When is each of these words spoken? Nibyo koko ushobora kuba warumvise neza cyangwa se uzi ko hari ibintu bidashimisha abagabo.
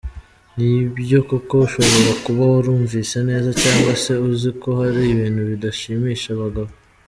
Nibyo 0.57 1.19
koko 1.29 1.53
ushobora 1.65 2.11
kuba 2.25 2.43
warumvise 2.53 3.17
neza 3.29 3.49
cyangwa 3.61 3.93
se 4.03 4.13
uzi 4.29 4.49
ko 4.61 4.69
hari 4.79 5.01
ibintu 5.13 5.41
bidashimisha 5.49 6.27
abagabo. 6.37 6.71